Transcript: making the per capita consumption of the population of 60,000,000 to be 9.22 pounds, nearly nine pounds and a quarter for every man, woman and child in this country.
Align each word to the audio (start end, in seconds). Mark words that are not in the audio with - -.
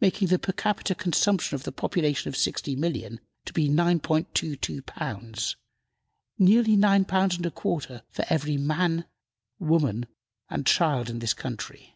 making 0.00 0.28
the 0.28 0.38
per 0.38 0.52
capita 0.54 0.94
consumption 0.94 1.54
of 1.54 1.64
the 1.64 1.70
population 1.70 2.30
of 2.30 2.34
60,000,000 2.34 3.18
to 3.44 3.52
be 3.52 3.68
9.22 3.68 4.80
pounds, 4.86 5.54
nearly 6.38 6.76
nine 6.76 7.04
pounds 7.04 7.36
and 7.36 7.44
a 7.44 7.50
quarter 7.50 8.02
for 8.08 8.24
every 8.30 8.56
man, 8.56 9.04
woman 9.58 10.06
and 10.48 10.66
child 10.66 11.10
in 11.10 11.18
this 11.18 11.34
country. 11.34 11.94